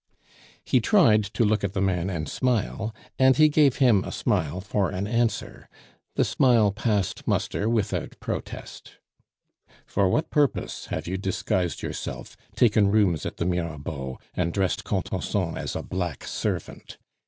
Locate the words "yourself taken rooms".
11.83-13.27